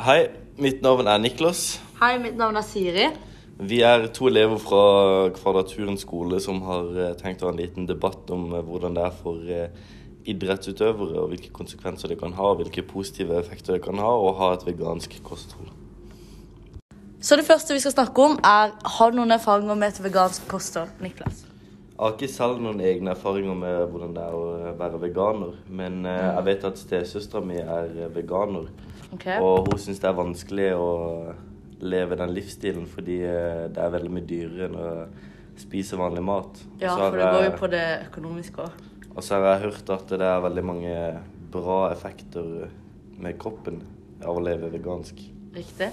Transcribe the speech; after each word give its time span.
Hei, 0.00 0.30
mitt 0.56 0.78
navn 0.80 1.04
er 1.12 1.18
Niklas. 1.20 1.74
Hei, 1.98 2.14
mitt 2.22 2.38
navn 2.40 2.56
er 2.56 2.64
Siri. 2.64 3.02
Vi 3.68 3.82
er 3.84 4.06
to 4.16 4.30
elever 4.30 4.56
fra 4.56 4.84
Kvadraturen 5.36 5.98
skole 6.00 6.38
som 6.40 6.62
har 6.64 6.86
eh, 6.96 7.10
tenkt 7.20 7.42
å 7.44 7.50
ha 7.50 7.52
en 7.52 7.58
liten 7.60 7.84
debatt 7.84 8.30
om 8.32 8.46
eh, 8.54 8.62
hvordan 8.64 8.96
det 8.96 9.02
er 9.04 9.18
for 9.18 9.50
eh, 9.52 9.90
idrettsutøvere, 10.32 11.20
og 11.20 11.34
hvilke 11.34 11.52
konsekvenser 11.52 12.08
det 12.08 12.16
kan 12.22 12.32
ha, 12.38 12.54
hvilke 12.56 12.86
positive 12.88 13.36
effekter 13.42 13.76
det 13.76 13.82
kan 13.84 14.00
ha 14.00 14.08
å 14.08 14.32
ha 14.38 14.48
et 14.56 14.64
vegansk 14.64 15.18
kosthold. 15.26 15.68
Så 17.20 17.36
det 17.36 17.44
første 17.44 17.76
vi 17.76 17.84
skal 17.84 17.98
snakke 17.98 18.24
om, 18.24 18.40
er 18.40 18.72
har 18.96 19.12
du 19.12 19.20
noen 19.20 19.36
erfaringer 19.36 19.76
med 19.82 19.92
et 19.92 20.00
vegansk 20.06 20.48
kosthold, 20.48 20.96
Niklas? 21.04 21.44
Jeg 21.90 22.00
har 22.06 22.16
ikke 22.16 22.32
selv 22.32 22.64
noen 22.64 22.80
egne 22.80 23.12
erfaringer 23.12 23.60
med 23.66 23.82
hvordan 23.92 24.16
det 24.16 24.24
er 24.24 24.40
å 24.40 24.76
være 24.80 25.04
veganer, 25.04 25.60
men 25.68 26.06
eh, 26.08 26.24
jeg 26.30 26.48
vet 26.48 26.70
at 26.72 26.80
stesøstera 26.86 27.44
mi 27.44 27.60
er 27.60 28.08
veganer, 28.16 28.72
Ok. 29.10 29.26
og 29.42 29.70
hun 29.70 29.80
syns 29.82 29.98
det 30.02 30.08
er 30.10 30.18
vanskelig 30.18 30.68
å 30.78 30.90
leve 31.80 32.18
den 32.20 32.34
livsstilen 32.36 32.86
fordi 32.90 33.18
eh, 33.26 33.66
det 33.72 33.82
er 33.82 33.94
veldig 33.94 34.12
mye 34.12 34.28
dyrere 34.28 34.68
enn 34.68 34.78
å 34.78 34.90
spise 35.60 35.98
vanlig 36.00 36.22
mat. 36.24 36.60
Ja, 36.80 36.94
for 36.96 37.18
det 37.18 37.32
går 37.34 37.46
jo 37.48 37.56
på 37.58 37.70
det 37.72 37.86
økonomiske 38.08 38.64
òg. 38.64 38.86
Og 39.10 39.24
så 39.26 39.36
har 39.36 39.48
jeg 39.48 39.64
hørt 39.66 39.90
at 39.92 40.12
det 40.20 40.28
er 40.28 40.44
veldig 40.44 40.64
mange 40.64 40.94
bra 41.50 41.80
effekter 41.90 42.70
med 43.20 43.36
kroppen 43.40 43.82
av 44.22 44.38
å 44.38 44.44
leve 44.44 44.70
vegansk. 44.72 45.18
Riktig? 45.56 45.90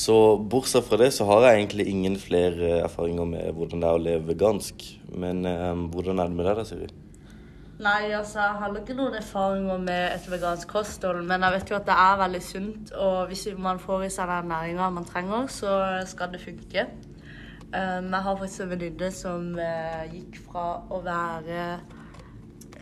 Så 0.00 0.16
bortsett 0.38 0.86
fra 0.86 0.98
det 1.00 1.10
så 1.14 1.26
har 1.28 1.44
jeg 1.46 1.60
egentlig 1.60 1.86
ingen 1.90 2.16
flere 2.20 2.80
erfaringer 2.84 3.26
med 3.28 3.54
hvordan 3.56 3.82
det 3.82 3.88
er 3.88 3.98
å 3.98 4.02
leve 4.02 4.32
vegansk. 4.32 4.84
Men 5.12 5.44
eh, 5.48 5.86
hvordan 5.92 6.20
er 6.20 6.30
det 6.30 6.38
med 6.38 6.48
deg 6.48 6.60
da, 6.60 6.66
Siri? 6.66 6.90
Nei, 7.80 8.10
altså, 8.12 8.42
jeg 8.42 8.58
har 8.60 8.74
ikke 8.76 8.92
noen 8.92 9.14
erfaringer 9.16 9.78
med 9.80 10.02
et 10.12 10.26
vegansk 10.28 10.68
kosthold, 10.68 11.22
men 11.24 11.40
jeg 11.46 11.54
vet 11.54 11.70
jo 11.70 11.76
at 11.78 11.86
det 11.88 11.94
er 11.96 12.18
veldig 12.20 12.40
sunt, 12.44 12.90
og 12.92 13.30
hvis 13.30 13.46
man 13.56 13.80
får 13.80 14.04
i 14.04 14.10
seg 14.12 14.28
den 14.28 14.50
næringa 14.52 14.88
man 14.92 15.08
trenger, 15.08 15.46
så 15.48 15.78
skal 16.10 16.34
det 16.34 16.42
funke. 16.42 16.84
Um, 17.72 18.10
jeg 18.12 18.20
har 18.26 18.36
faktisk 18.36 18.66
en 18.66 18.70
venninne 18.74 19.10
som 19.14 19.48
uh, 19.56 20.04
gikk 20.12 20.36
fra 20.44 20.66
å 20.90 21.00
være 21.06 21.64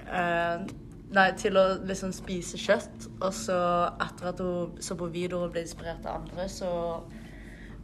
uh, 0.09 0.67
Nei, 1.09 1.29
til 1.41 1.57
å 1.57 1.62
liksom 1.89 2.11
spise 2.12 2.59
kjøtt, 2.61 3.07
og 3.23 3.31
så 3.33 3.57
etter 4.03 4.33
at 4.33 4.43
hun 4.45 4.75
så 4.85 4.99
på 4.99 5.07
videoer 5.15 5.47
og 5.47 5.55
ble 5.55 5.62
inspirert 5.65 6.05
av 6.05 6.25
andre, 6.25 6.51
så 6.53 6.69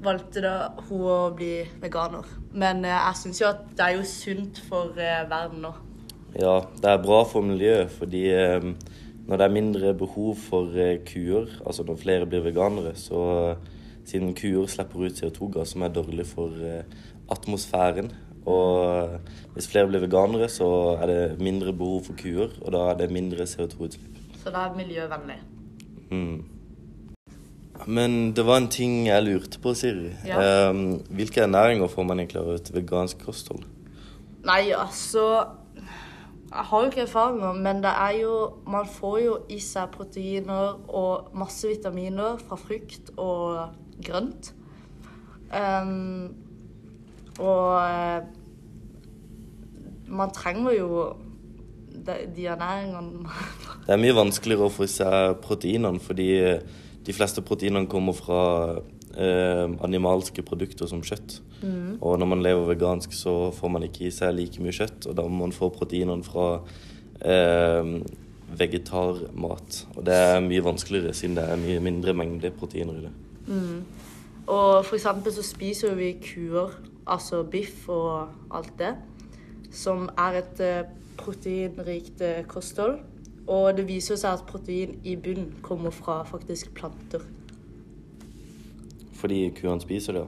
valgte 0.04 0.42
da 0.44 0.56
hun 0.90 1.06
å 1.08 1.16
bli 1.36 1.62
veganer. 1.80 2.26
Men 2.52 2.82
uh, 2.82 2.90
jeg 2.98 3.22
syns 3.22 3.40
jo 3.44 3.52
at 3.54 3.66
det 3.70 3.86
er 3.86 4.00
jo 4.00 4.06
sunt 4.18 4.64
for 4.66 4.98
verden 4.98 5.62
nå. 5.68 5.76
Ja, 6.34 6.58
det 6.82 6.90
er 6.90 7.02
bra 7.02 7.22
for 7.30 7.46
miljøet, 7.46 7.92
fordi 7.94 8.24
eh, 8.34 8.64
når 9.28 9.38
det 9.38 9.46
er 9.46 9.54
mindre 9.54 9.94
behov 9.94 10.34
for 10.36 10.74
eh, 10.74 10.98
kuer, 11.06 11.46
altså 11.66 11.86
når 11.86 12.00
flere 12.00 12.26
blir 12.26 12.42
veganere, 12.42 12.96
så 12.98 13.22
eh, 13.52 13.68
siden 14.04 14.34
kuer 14.34 14.66
slipper 14.66 15.06
ut 15.06 15.20
CO2-gass 15.20 15.76
som 15.76 15.84
er 15.86 15.94
dårlig 15.94 16.26
for 16.26 16.50
atmosfæren, 17.30 18.10
og 18.44 19.20
hvis 19.54 19.70
flere 19.70 19.88
blir 19.88 20.02
veganere, 20.02 20.48
så 20.52 20.98
er 21.00 21.06
det 21.06 21.40
mindre 21.40 21.72
behov 21.72 22.02
for 22.10 22.18
kuer, 22.18 22.50
og 22.60 22.74
da 22.74 22.82
er 22.90 22.98
det 22.98 23.12
mindre 23.14 23.46
CO2-utslipp. 23.48 24.18
Så 24.42 24.50
det 24.50 24.60
er 24.60 24.74
miljøvennlig. 24.76 25.38
Mm. 26.10 26.44
Men 27.86 28.32
det 28.36 28.44
var 28.46 28.60
en 28.60 28.68
ting 28.68 29.06
jeg 29.06 29.22
lurte 29.24 29.60
på, 29.60 29.72
Siri. 29.74 30.10
Ja. 30.26 30.68
Um, 30.70 31.00
hvilke 31.10 31.40
ernæringer 31.40 31.88
får 31.88 32.02
man 32.02 32.20
egentlig 32.20 32.42
av 32.42 32.52
et 32.54 32.70
vegansk 32.74 33.24
kosthold? 33.24 33.64
Nei, 34.44 34.74
altså 34.76 35.24
Jeg 36.54 36.64
har 36.70 36.80
jo 36.80 36.90
ikke 36.90 37.00
erfaringer, 37.02 37.52
men 37.52 37.82
det 37.82 37.90
er 37.90 38.10
jo 38.20 38.34
Man 38.70 38.86
får 38.86 39.18
jo 39.18 39.38
i 39.50 39.58
seg 39.58 39.90
proteiner 39.90 40.78
og 40.88 41.34
masse 41.34 41.66
vitaminer 41.68 42.38
fra 42.38 42.56
frukt 42.56 43.10
og 43.16 43.74
grønt. 44.04 44.54
Um, 45.54 46.34
og 47.38 47.66
eh, 47.82 48.22
man 50.06 50.30
trenger 50.34 50.72
jo 50.74 50.88
de, 52.06 52.16
de 52.36 52.46
ernæringene 52.46 53.28
Det 53.86 53.92
er 53.94 54.00
mye 54.00 54.16
vanskeligere 54.16 54.66
å 54.66 54.72
få 54.72 54.86
i 54.86 54.90
seg 54.90 55.38
proteinene, 55.44 56.02
fordi 56.02 56.28
de 57.04 57.14
fleste 57.14 57.42
proteinene 57.44 57.90
kommer 57.90 58.16
fra 58.16 58.42
eh, 59.16 59.64
animalske 59.86 60.44
produkter 60.46 60.90
som 60.90 61.02
kjøtt. 61.04 61.40
Og 62.00 62.18
når 62.20 62.28
man 62.28 62.42
lever 62.44 62.66
vegansk, 62.74 63.14
så 63.16 63.50
får 63.54 63.72
man 63.72 63.86
ikke 63.86 64.08
i 64.08 64.12
seg 64.12 64.34
like 64.36 64.62
mye 64.62 64.74
kjøtt, 64.74 65.08
og 65.08 65.16
da 65.16 65.24
må 65.24 65.46
man 65.46 65.54
få 65.56 65.70
proteinene 65.72 66.26
fra 66.26 66.48
eh, 67.24 67.94
vegetarmat. 68.58 69.78
Og 69.96 70.02
det 70.06 70.14
er 70.14 70.42
mye 70.44 70.64
vanskeligere, 70.64 71.14
siden 71.16 71.38
det 71.38 71.46
er 71.48 71.62
mye 71.62 71.80
mindre 71.84 72.16
mengde 72.16 72.52
proteiner 72.58 72.98
i 72.98 73.06
det. 73.06 73.14
Og 74.46 74.84
for 74.84 74.98
eksempel 74.98 75.32
så 75.32 75.42
spiser 75.46 75.94
vi 75.96 76.12
kuer, 76.20 76.74
altså 77.06 77.42
biff 77.42 77.88
og 77.88 78.28
alt 78.52 78.72
det, 78.78 78.92
som 79.72 80.08
er 80.18 80.40
et 80.42 80.60
eh, 80.60 80.90
proteinrikt 81.16 82.20
eh, 82.20 82.44
kosthold. 82.48 82.98
Og 83.46 83.76
det 83.76 83.86
viser 83.88 84.16
seg 84.16 84.38
at 84.38 84.46
protein 84.48 84.98
i 85.04 85.16
bunn 85.20 85.50
kommer 85.62 85.92
fra 85.92 86.22
faktisk 86.28 86.72
planter. 86.76 87.24
Fordi 89.14 89.50
kuene 89.60 89.80
spiser 89.80 90.12
det. 90.18 90.24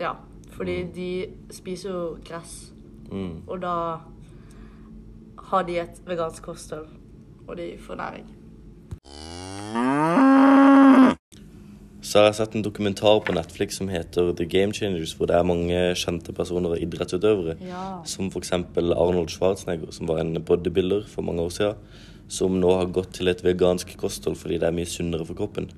Ja, 0.00 0.12
fordi 0.56 0.82
de 0.94 1.08
spiser 1.52 1.90
jo 1.92 2.16
gress, 2.24 2.70
Mm. 3.10 3.42
og 3.46 3.60
da 3.62 3.74
har 5.38 5.62
de 5.62 5.78
et 5.78 6.00
vegansk 6.06 6.42
kosthold, 6.42 6.86
og 7.48 7.56
de 7.56 7.74
får 7.78 7.94
næring. 7.94 8.26
Så 12.04 12.18
har 12.20 12.26
jeg 12.28 12.34
sett 12.36 12.54
en 12.54 12.62
dokumentar 12.62 13.22
på 13.24 13.32
Netflix 13.32 13.78
som 13.80 13.88
heter 13.88 14.34
The 14.36 14.44
Game 14.46 14.74
Changers, 14.76 15.14
hvor 15.16 15.26
det 15.26 15.36
er 15.38 15.46
mange 15.48 15.78
kjente 15.96 16.34
personer 16.36 16.74
og 16.76 16.82
idrettsutøvere. 16.84 17.56
Ja. 17.64 17.84
Som 18.04 18.28
f.eks. 18.30 18.52
Arnold 18.52 19.32
Schwarzenegger, 19.32 19.90
som 19.90 20.08
var 20.08 20.20
en 20.20 20.36
bodybuilder 20.44 21.06
for 21.08 21.22
mange 21.22 21.42
år 21.42 21.48
siden. 21.48 21.74
Som 22.28 22.58
nå 22.60 22.70
har 22.76 22.92
gått 22.92 23.14
til 23.14 23.28
et 23.28 23.42
vegansk 23.44 23.96
kosthold 24.00 24.36
fordi 24.36 24.58
det 24.60 24.68
er 24.68 24.76
mye 24.76 24.88
sunnere 24.88 25.26
for 25.26 25.34
kroppen. 25.34 25.70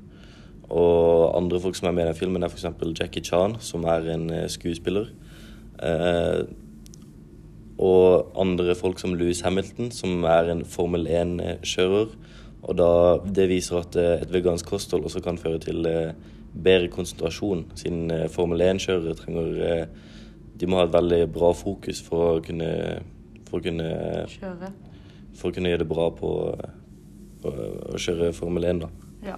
Og 0.71 1.37
andre 1.37 1.61
folk 1.63 1.77
som 1.79 1.89
er 1.89 1.97
med 1.97 2.07
i 2.07 2.11
den 2.11 2.19
filmen, 2.19 2.43
er 2.43 2.51
f.eks. 2.51 2.67
Jackie 2.99 3.23
Chan, 3.25 3.57
som 3.61 3.85
er 3.87 4.09
en 4.15 4.31
eh, 4.35 4.49
skuespiller. 4.51 5.11
Eh, 5.83 6.47
og 7.79 8.33
andre 8.41 8.75
folk 8.75 8.99
som 8.99 9.15
Louis 9.15 9.41
Hamilton, 9.45 9.91
som 9.93 10.25
er 10.25 10.51
en 10.51 10.65
Formel 10.65 11.07
1-kjører. 11.07 12.17
Og 12.67 12.79
da, 12.79 12.89
det 13.37 13.51
viser 13.53 13.83
at 13.83 13.99
eh, 14.01 14.23
et 14.25 14.33
vegansk 14.33 14.67
kosthold 14.67 15.07
også 15.07 15.23
kan 15.23 15.39
føre 15.39 15.61
til 15.63 15.87
eh, 15.87 16.17
bedre 16.57 16.89
konsentrasjon, 16.91 17.67
siden 17.79 18.11
eh, 18.11 18.27
Formel 18.33 18.65
1-kjørere 18.65 19.15
trenger 19.21 19.63
eh, 19.69 19.87
De 20.57 20.67
må 20.67 20.81
ha 20.81 20.87
et 20.87 20.95
veldig 20.95 21.21
bra 21.29 21.53
fokus 21.53 22.01
for 22.03 22.39
å 22.39 22.43
kunne, 22.43 22.71
for 23.47 23.61
å 23.61 23.65
kunne, 23.67 23.91
Kjøre. 24.33 24.71
for 25.37 25.51
å 25.51 25.55
kunne 25.55 25.69
gjøre 25.69 25.85
det 25.85 25.91
bra 25.91 26.07
på 26.17 26.31
på 27.43 27.53
å 27.93 28.01
kjøre 28.01 28.33
Formel 28.37 28.65
1. 28.65 28.85
da. 28.85 28.89
Ja. 29.27 29.37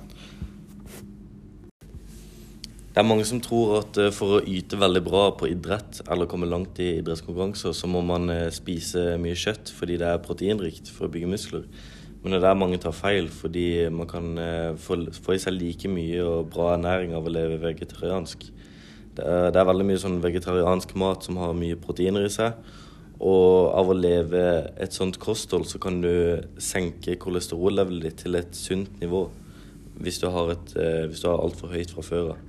Det 2.99 3.05
er 3.05 3.07
mange 3.07 3.23
som 3.29 3.39
tror 3.39 3.77
at 3.79 3.99
eh, 4.03 4.09
for 4.11 4.35
å 4.35 4.39
yte 4.43 4.75
veldig 4.75 5.01
bra 5.07 5.21
på 5.39 5.47
idrett, 5.53 6.01
eller 6.11 6.27
komme 6.27 6.49
langt 6.51 6.81
i 6.83 6.97
idrettskonkurranser, 6.97 7.71
så 7.71 7.87
må 7.87 8.01
man 8.03 8.27
eh, 8.35 8.49
spise 8.51 9.13
mye 9.23 9.37
kjøtt 9.39 9.71
fordi 9.71 10.01
det 10.01 10.09
er 10.09 10.25
proteinrikt 10.25 10.91
for 10.91 11.07
å 11.07 11.13
bygge 11.15 11.29
muskler. 11.31 11.69
Men 12.25 12.35
det 12.35 12.41
er 12.41 12.45
der 12.49 12.59
mange 12.59 12.81
tar 12.83 12.97
feil, 12.99 13.29
fordi 13.31 13.87
man 13.95 14.11
kan 14.11 14.33
eh, 14.43 14.73
få, 14.83 14.99
i 15.07 15.39
seg 15.39 15.55
like 15.55 15.93
mye 15.93 16.25
og 16.27 16.51
bra 16.57 16.73
ernæring 16.73 17.15
av 17.15 17.31
å 17.31 17.37
leve 17.37 17.61
vegetariansk. 17.69 18.49
Det 19.21 19.29
er, 19.31 19.71
veldig 19.71 19.89
mye 19.93 20.03
sånn 20.03 20.19
vegetariansk 20.27 20.97
mat 20.99 21.31
som 21.31 21.39
har 21.39 21.55
mye 21.55 21.79
proteiner 21.79 22.27
i 22.27 22.35
seg. 22.35 22.59
Og 23.23 23.71
av 23.79 23.95
å 23.95 23.99
leve 24.01 24.45
et 24.75 24.99
sånt 24.99 25.23
kosthold, 25.23 25.71
så 25.71 25.79
kan 25.79 26.03
du 26.03 26.43
senke 26.59 27.15
kolesterollevelet 27.15 28.11
ditt 28.11 28.21
til 28.27 28.43
et 28.43 28.59
sunt 28.59 28.99
nivå. 28.99 29.29
Hvis 30.03 30.19
du 30.19 30.27
har, 30.35 30.57
et, 30.59 30.79
hvis 31.07 31.23
har 31.31 31.39
altfor 31.39 31.79
høyt 31.79 31.95
fra 31.95 32.11
før 32.11 32.35
av. 32.35 32.47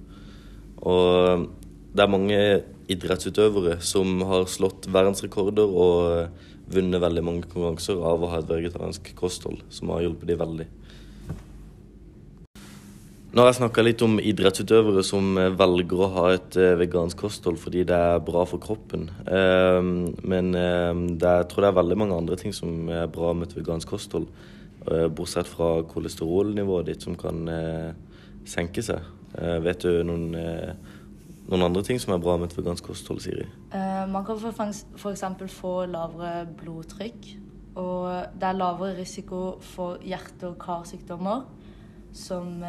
Og 0.81 1.47
det 1.93 2.03
er 2.03 2.11
mange 2.11 2.39
idrettsutøvere 2.89 3.79
som 3.85 4.21
har 4.29 4.45
slått 4.49 4.87
verdensrekorder 4.89 5.69
og 5.69 6.29
vunnet 6.69 7.01
veldig 7.01 7.23
mange 7.25 7.47
konkurranser 7.47 7.97
av 8.05 8.21
å 8.21 8.29
ha 8.29 8.41
et 8.41 8.49
vegetariansk 8.49 9.13
kosthold, 9.17 9.63
som 9.73 9.89
har 9.93 10.05
hjulpet 10.05 10.29
dem 10.29 10.41
veldig. 10.41 10.67
Nå 13.29 13.43
har 13.43 13.51
jeg 13.51 13.59
snakka 13.59 13.83
litt 13.85 14.01
om 14.01 14.15
idrettsutøvere 14.17 15.03
som 15.05 15.35
eh, 15.37 15.51
velger 15.53 15.99
å 16.01 16.07
ha 16.15 16.23
et 16.33 16.55
eh, 16.57 16.73
vegansk 16.79 17.19
kosthold 17.21 17.59
fordi 17.61 17.83
det 17.85 17.93
er 17.93 18.23
bra 18.25 18.41
for 18.49 18.57
kroppen. 18.63 19.03
Eh, 19.21 19.81
Men 20.25 20.49
eh, 20.57 21.03
jeg 21.13 21.49
tror 21.51 21.61
det 21.61 21.69
er 21.69 21.77
veldig 21.77 21.99
mange 22.01 22.17
andre 22.17 22.39
ting 22.41 22.55
som 22.57 22.89
er 22.89 23.05
bra 23.13 23.35
med 23.37 23.51
et 23.51 23.59
vegansk 23.59 23.93
kosthold. 23.93 24.25
eh, 24.89 25.05
Bortsett 25.13 25.45
fra 25.45 25.83
kolesterolnivået 25.93 26.89
ditt, 26.89 27.05
som 27.05 27.13
kan 27.21 27.45
eh, 27.53 27.93
senke 28.49 28.81
seg. 28.81 29.05
Eh, 29.37 29.59
Vet 29.63 29.83
du 29.83 30.03
noen, 30.07 30.33
eh, 30.35 30.73
noen 31.49 31.65
andre 31.67 31.83
ting 31.85 31.99
som 32.01 32.13
er 32.13 32.23
bra 32.23 32.37
med 32.37 32.51
et 32.51 32.57
vegansk 32.57 32.89
kosthold, 32.89 33.21
Siri? 33.21 33.45
Eh, 33.73 34.05
man 34.09 34.25
kan 34.25 34.37
f.eks. 34.37 35.23
få 35.53 35.73
lavere 35.85 36.47
blodtrykk. 36.57 37.31
Og 37.79 38.25
det 38.35 38.43
er 38.43 38.57
lavere 38.57 38.97
risiko 38.97 39.59
for 39.61 39.97
hjerte- 40.03 40.49
og 40.49 40.59
karsykdommer. 40.59 41.47
Som, 42.11 42.63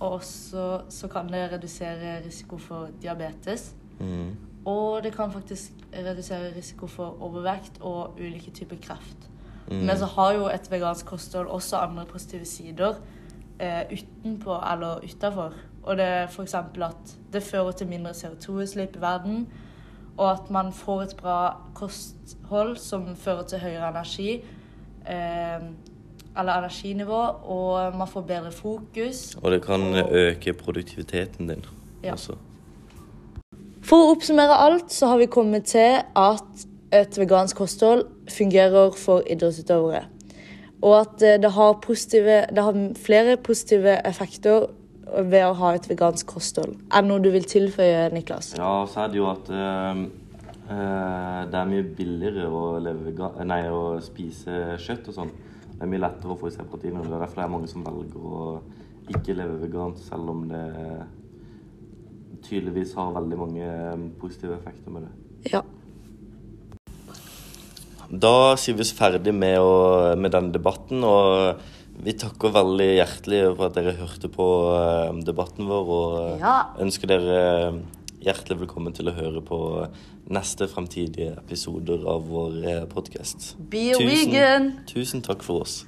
også 0.00 0.80
så 0.88 1.08
kan 1.12 1.28
det 1.28 1.50
redusere 1.52 2.24
risiko 2.24 2.56
for 2.56 2.88
diabetes. 3.02 3.74
Mm. 4.00 4.32
Og 4.64 5.02
det 5.04 5.12
kan 5.12 5.32
faktisk 5.32 5.72
redusere 5.92 6.56
risiko 6.56 6.86
for 6.86 7.22
overvekt 7.22 7.78
og 7.80 8.16
ulike 8.18 8.50
typer 8.50 8.76
kreft. 8.82 9.28
Mm. 9.70 9.76
Men 9.76 9.98
så 9.98 10.06
har 10.06 10.32
jo 10.32 10.46
et 10.48 10.70
vegansk 10.70 11.06
kosthold 11.06 11.46
også 11.46 11.76
andre 11.76 12.04
positive 12.08 12.44
sider 12.44 12.94
eh, 13.60 13.82
utenpå 13.92 14.56
eller 14.72 15.04
utafor. 15.04 15.52
Og 15.88 15.96
det 15.96 16.04
er 16.04 16.26
f.eks. 16.28 16.54
at 16.54 17.12
det 17.32 17.42
fører 17.42 17.72
til 17.72 17.88
mindre 17.88 18.10
CO2-utslipp 18.12 18.96
i 18.96 19.00
verden. 19.00 19.46
Og 20.18 20.30
at 20.32 20.50
man 20.50 20.72
får 20.74 21.02
et 21.02 21.14
bra 21.16 21.56
kosthold 21.78 22.76
som 22.82 23.14
fører 23.16 23.46
til 23.48 23.58
høyere 23.62 23.88
energi. 23.88 24.34
Eh, 25.08 25.62
eller 26.38 26.58
energinivå. 26.58 27.20
Og 27.54 27.96
man 27.96 28.08
får 28.08 28.20
bedre 28.28 28.52
fokus. 28.52 29.36
Og 29.42 29.50
det 29.50 29.62
kan 29.64 29.80
Og- 29.94 30.12
øke 30.12 30.52
produktiviteten 30.52 31.48
din 31.48 31.64
Ja. 32.04 32.12
også. 32.12 32.36
For 33.82 33.96
å 33.96 34.10
oppsummere 34.16 34.58
alt, 34.66 34.92
så 34.92 35.06
har 35.06 35.18
vi 35.18 35.26
kommet 35.26 35.64
til 35.64 36.02
at 36.16 36.66
et 36.92 37.18
vegansk 37.18 37.56
kosthold 37.56 38.04
fungerer 38.28 38.90
for 38.96 39.22
idrettsutøvere. 39.30 40.04
Og 40.82 41.00
at 41.00 41.22
eh, 41.22 41.38
det 41.42 41.52
har, 41.52 41.72
positive, 41.82 42.46
det 42.54 42.64
har 42.64 42.94
flere 42.96 43.36
positive 43.36 44.06
effekter 44.06 44.66
ved 45.16 45.44
å 45.46 45.56
ha 45.58 45.74
et 45.76 45.88
vegansk 45.90 46.28
kosthold. 46.34 46.76
Er 46.92 47.04
det 47.04 47.10
noe 47.10 47.22
du 47.22 47.30
vil 47.34 47.46
tilføye, 47.48 48.08
Niklas? 48.14 48.54
Ja, 48.58 48.72
så 48.90 49.04
er 49.04 49.12
det 49.12 49.20
jo 49.20 49.28
at 49.30 49.50
eh, 49.52 50.02
eh, 50.68 51.40
det 51.50 51.60
er 51.60 51.70
mye 51.72 51.86
billigere 51.98 52.48
å, 52.48 52.64
leve 52.82 53.30
nei, 53.48 53.62
å 53.72 53.98
spise 54.04 54.78
kjøtt 54.84 55.12
og 55.12 55.18
sånn. 55.20 55.32
Det 55.72 55.86
er 55.86 55.92
mye 55.92 56.02
lettere 56.02 56.34
å 56.34 56.40
få 56.40 56.50
i 56.50 56.56
seg 56.56 56.68
proteiner. 56.70 57.06
Det 57.06 57.14
er 57.14 57.24
derfor 57.24 57.40
det 57.40 57.46
er 57.46 57.54
mange 57.54 57.70
som 57.70 57.86
velger 57.86 58.28
å 58.28 58.50
ikke 59.08 59.36
leve 59.38 59.62
vegansk, 59.62 60.04
selv 60.04 60.34
om 60.34 60.44
det 60.50 60.66
tydeligvis 62.44 62.94
har 62.98 63.16
veldig 63.16 63.38
mange 63.40 63.64
eh, 63.66 64.06
positive 64.20 64.58
effekter 64.58 64.94
med 64.94 65.06
det. 65.06 65.52
Ja. 65.54 65.62
Da 68.08 68.56
sier 68.56 68.76
vi 68.76 68.86
oss 68.86 68.94
ferdig 68.96 69.34
med, 69.36 69.58
å, 69.60 70.14
med 70.16 70.32
denne 70.32 70.54
debatten, 70.54 71.04
og 71.04 71.60
vi 72.08 72.14
takker 72.16 72.52
veldig 72.54 72.86
hjertelig 72.96 73.40
for 73.58 73.66
at 73.68 73.76
dere 73.76 73.92
hørte 73.98 74.30
på 74.32 74.44
eh, 74.72 75.18
debatten 75.26 75.68
vår, 75.68 75.90
og 75.92 76.14
eh, 76.22 76.38
Ja. 76.40 76.54
ønsker 76.80 77.10
dere 77.10 77.40
hjertelig 78.24 78.62
velkommen 78.62 78.94
til 78.96 79.10
å 79.10 79.16
høre 79.16 79.42
på 79.44 79.58
neste 80.32 80.68
fremtidige 80.68 81.34
episoder 81.38 82.02
av 82.08 82.24
vår 82.28 82.86
podkast. 82.92 83.52
Be 83.70 83.90
a 83.92 84.00
vegan! 84.00 84.72
tusen 84.88 85.22
takk 85.24 85.44
for 85.44 85.64
oss. 85.66 85.82